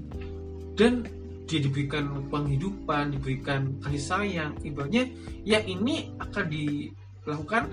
[0.78, 1.02] Dan
[1.50, 4.54] dia diberikan penghidupan diberikan kasih sayang.
[4.62, 5.10] Ibaratnya
[5.50, 7.63] yang ini akan dilakukan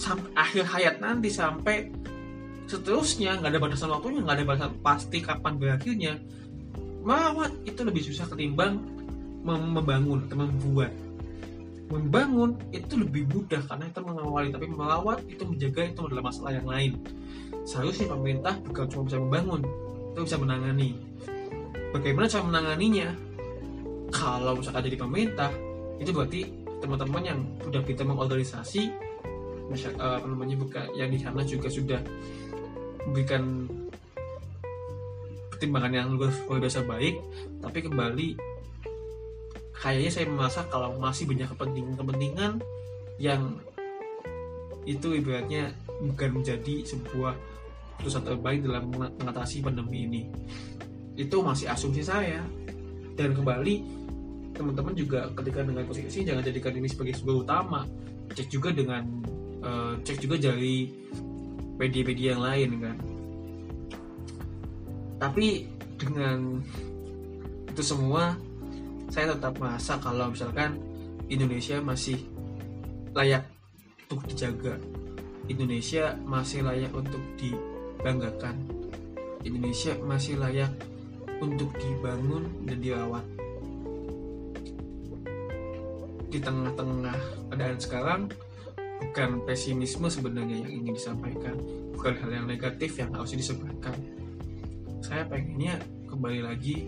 [0.00, 1.92] sampai akhir hayat nanti sampai
[2.66, 6.12] seterusnya nggak ada batasan waktunya nggak ada batasan pasti kapan berakhirnya
[7.02, 8.78] merawat itu lebih susah ketimbang
[9.42, 10.94] membangun atau membuat.
[11.90, 16.64] Membangun itu lebih mudah karena itu mengawali tapi merawat itu menjaga itu adalah masalah yang
[16.64, 16.92] lain.
[17.68, 19.60] Seharusnya pemerintah bukan cuma bisa membangun
[20.14, 20.90] itu bisa menangani.
[21.92, 23.08] Bagaimana cara menanganinya?
[24.12, 25.50] Kalau misalkan jadi pemerintah
[26.00, 26.40] itu berarti
[26.80, 28.82] teman-teman yang sudah bisa mengorganisasi
[29.96, 32.00] apa namanya buka yang di sana juga sudah
[33.08, 33.68] memberikan
[35.50, 37.18] pertimbangan yang luar biasa baik
[37.62, 38.28] tapi kembali
[39.82, 42.62] kayaknya saya merasa kalau masih banyak kepentingan-kepentingan
[43.18, 43.58] yang
[44.86, 47.34] itu ibaratnya bukan menjadi sebuah
[48.02, 50.22] keputusan terbaik dalam mengatasi pandemi ini.
[51.14, 52.42] Itu masih asumsi saya.
[53.14, 53.74] Dan kembali
[54.58, 57.86] teman-teman juga ketika dengan posisi jangan jadikan ini sebagai sebuah utama.
[58.34, 59.06] Cek juga dengan
[59.62, 60.90] uh, cek juga dari
[61.80, 62.96] media-media yang lain kan.
[65.22, 65.46] Tapi
[65.96, 66.58] dengan
[67.70, 68.36] itu semua
[69.12, 70.80] saya tetap merasa kalau misalkan
[71.28, 72.18] Indonesia masih
[73.12, 73.44] layak
[74.08, 74.76] untuk dijaga.
[75.48, 78.56] Indonesia masih layak untuk dibanggakan.
[79.42, 80.72] Indonesia masih layak
[81.42, 83.24] untuk dibangun dan dirawat.
[86.32, 87.18] Di tengah-tengah
[87.50, 88.20] keadaan sekarang
[89.02, 91.58] bukan pesimisme sebenarnya yang ingin disampaikan
[91.90, 93.98] bukan hal yang negatif yang harus disebarkan.
[95.02, 96.86] Saya pengennya kembali lagi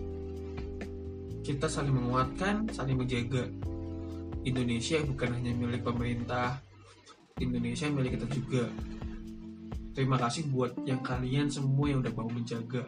[1.43, 3.51] kita saling menguatkan saling menjaga.
[4.45, 6.61] Indonesia bukan hanya milik pemerintah
[7.37, 8.63] Indonesia milik kita juga.
[9.91, 12.87] Terima kasih buat yang kalian semua yang udah mau menjaga.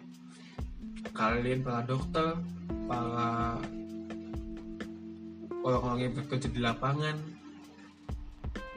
[1.12, 2.36] Kalian para dokter
[2.88, 3.60] para
[5.68, 7.37] orang-orang yang bekerja di lapangan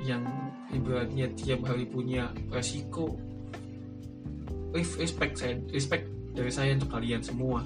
[0.01, 0.25] yang
[0.73, 3.19] ibaratnya tiap hari punya resiko
[4.73, 7.61] respect saya respect dari saya untuk kalian semua.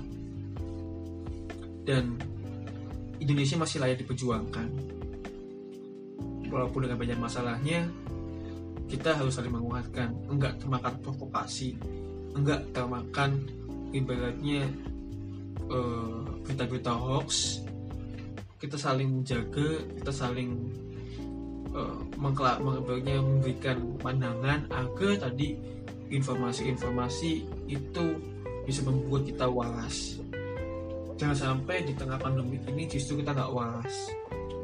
[1.84, 2.16] Dan
[3.20, 4.68] Indonesia masih layak diperjuangkan.
[6.48, 7.86] Walaupun dengan banyak masalahnya
[8.88, 10.16] kita harus saling menguatkan.
[10.32, 11.76] Enggak termakan provokasi
[12.34, 13.46] enggak termakan
[13.94, 14.66] ibaratnya
[15.70, 17.62] uh, berita-berita hoax.
[18.58, 20.50] Kita saling menjaga kita saling
[22.18, 25.58] uh, memberikan pandangan agar tadi
[26.10, 27.30] informasi-informasi
[27.68, 28.06] itu
[28.64, 30.20] bisa membuat kita waras.
[31.14, 33.96] Jangan sampai di tengah pandemi ini justru kita nggak waras.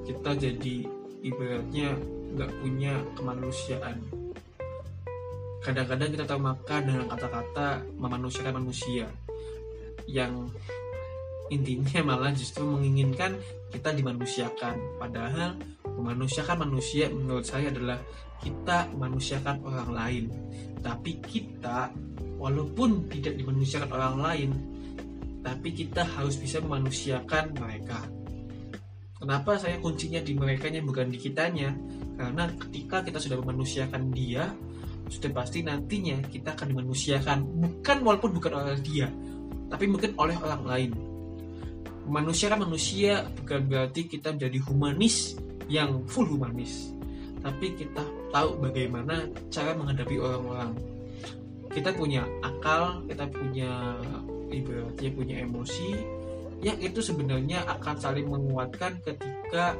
[0.06, 0.76] Kita jadi
[1.22, 1.94] ibaratnya
[2.34, 3.96] nggak punya kemanusiaan.
[5.60, 9.06] Kadang-kadang kita termakan dengan kata-kata memanusiakan manusia
[10.08, 10.48] yang
[11.52, 13.36] intinya malah justru menginginkan
[13.68, 14.80] kita dimanusiakan.
[14.96, 15.60] Padahal
[16.00, 18.00] memanusiakan manusia menurut saya adalah
[18.40, 20.24] kita memanusiakan orang lain.
[20.80, 21.92] Tapi kita
[22.40, 24.50] walaupun tidak dimanusiakan orang lain
[25.40, 28.00] tapi kita harus bisa memanusiakan mereka.
[29.20, 31.76] Kenapa saya kuncinya di mereka bukan di kitanya?
[32.16, 34.48] Karena ketika kita sudah memanusiakan dia
[35.10, 37.38] sudah pasti nantinya kita akan dimanusiakan.
[37.44, 39.08] Bukan walaupun bukan oleh dia
[39.70, 40.90] tapi mungkin oleh orang lain.
[42.10, 45.38] Manusia kan manusia bukan berarti kita menjadi humanis
[45.70, 46.90] yang full humanis.
[47.40, 48.02] Tapi kita
[48.34, 50.74] tahu bagaimana cara menghadapi orang-orang.
[51.70, 53.94] Kita punya akal kita punya
[54.50, 55.94] ibaratnya punya emosi
[56.60, 59.78] yang itu sebenarnya akan saling menguatkan ketika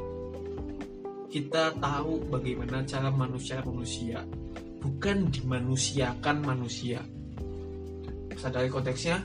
[1.29, 4.23] kita tahu bagaimana cara manusia manusia.
[4.81, 7.05] Bukan dimanusiakan manusia.
[8.41, 9.21] Sadari konteksnya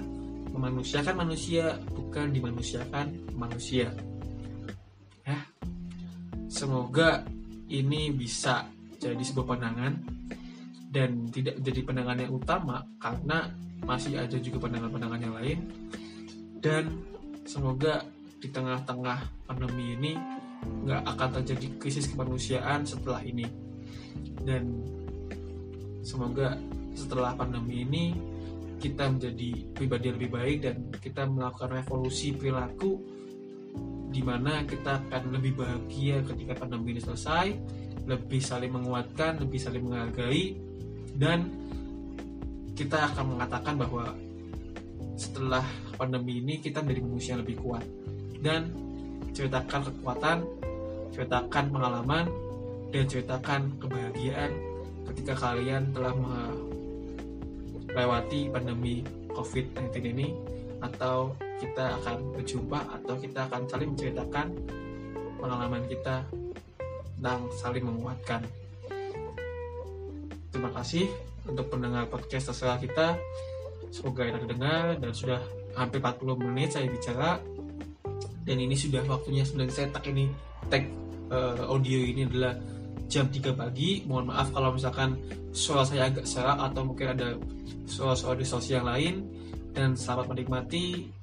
[0.51, 3.91] memanusiakan manusia bukan dimanusiakan manusia
[6.56, 7.28] semoga
[7.68, 8.64] ini bisa
[8.95, 9.91] jadi sebuah pandangan
[10.88, 13.51] dan tidak jadi pandangan yang utama karena
[13.84, 15.60] masih ada juga pandangan-pandangan yang lain.
[16.64, 17.03] Dan
[17.43, 18.08] semoga
[18.39, 20.16] di tengah-tengah pandemi ini
[20.64, 23.43] nggak akan terjadi krisis kemanusiaan setelah ini.
[24.39, 24.80] Dan
[26.08, 26.56] semoga
[26.95, 28.03] setelah pandemi ini
[28.80, 33.03] kita menjadi pribadi lebih baik dan kita melakukan revolusi perilaku
[34.12, 37.52] di mana kita akan lebih bahagia ketika pandemi ini selesai,
[38.08, 40.56] lebih saling menguatkan, lebih saling menghargai,
[41.20, 41.52] dan
[42.76, 44.16] kita akan mengatakan bahwa
[45.16, 45.64] setelah
[45.96, 47.84] pandemi ini kita menjadi manusia yang lebih kuat.
[48.40, 48.72] Dan
[49.32, 50.38] ceritakan kekuatan,
[51.12, 52.26] ceritakan pengalaman,
[52.92, 54.52] dan ceritakan kebahagiaan
[55.12, 56.14] ketika kalian telah
[57.92, 59.04] melewati pandemi
[59.36, 60.28] COVID-19 ini
[60.80, 64.47] atau kita akan berjumpa atau kita akan saling menceritakan
[65.39, 66.26] pengalaman kita
[67.20, 68.43] dan saling menguatkan.
[70.51, 71.08] Terima kasih
[71.47, 73.16] untuk pendengar podcast terserah kita.
[73.91, 75.39] Semoga enak dengar dan sudah
[75.76, 77.39] hampir 40 menit saya bicara
[78.45, 80.30] dan ini sudah waktunya sebenarnya saya tag ini
[80.70, 80.86] tag
[81.34, 82.53] uh, audio ini adalah
[83.10, 84.06] jam 3 pagi.
[84.06, 85.18] Mohon maaf kalau misalkan
[85.49, 87.38] suara saya agak serak atau mungkin ada
[87.89, 89.26] suara-suara distorsi yang lain.
[89.76, 91.14] Dan selamat menikmati.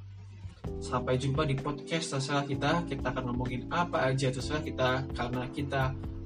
[0.83, 2.85] Sampai jumpa di podcast terserah kita.
[2.87, 5.83] Kita akan ngomongin apa aja terserah kita karena kita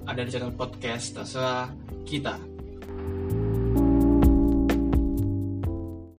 [0.07, 1.72] ada di channel podcast terserah
[2.07, 2.55] kita.